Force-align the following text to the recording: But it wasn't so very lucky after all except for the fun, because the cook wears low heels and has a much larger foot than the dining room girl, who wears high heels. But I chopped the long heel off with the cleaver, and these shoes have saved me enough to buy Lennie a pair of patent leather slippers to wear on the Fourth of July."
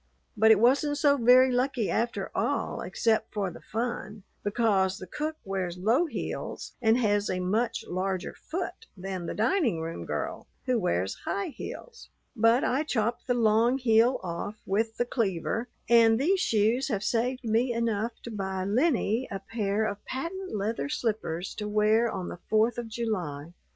But 0.35 0.49
it 0.49 0.59
wasn't 0.59 0.97
so 0.97 1.15
very 1.15 1.51
lucky 1.51 1.91
after 1.91 2.31
all 2.33 2.81
except 2.81 3.31
for 3.35 3.51
the 3.51 3.61
fun, 3.61 4.23
because 4.43 4.97
the 4.97 5.05
cook 5.05 5.35
wears 5.45 5.77
low 5.77 6.07
heels 6.07 6.73
and 6.81 6.97
has 6.97 7.29
a 7.29 7.39
much 7.39 7.85
larger 7.87 8.33
foot 8.33 8.87
than 8.97 9.27
the 9.27 9.35
dining 9.35 9.79
room 9.79 10.05
girl, 10.07 10.47
who 10.65 10.79
wears 10.79 11.13
high 11.25 11.49
heels. 11.49 12.09
But 12.35 12.63
I 12.63 12.81
chopped 12.81 13.27
the 13.27 13.35
long 13.35 13.77
heel 13.77 14.19
off 14.23 14.55
with 14.65 14.97
the 14.97 15.05
cleaver, 15.05 15.67
and 15.87 16.19
these 16.19 16.39
shoes 16.39 16.87
have 16.87 17.03
saved 17.03 17.43
me 17.43 17.71
enough 17.71 18.13
to 18.23 18.31
buy 18.31 18.65
Lennie 18.65 19.27
a 19.29 19.37
pair 19.37 19.85
of 19.85 20.03
patent 20.05 20.55
leather 20.55 20.89
slippers 20.89 21.53
to 21.59 21.67
wear 21.69 22.09
on 22.09 22.27
the 22.27 22.39
Fourth 22.49 22.79
of 22.79 22.87
July." 22.87 23.53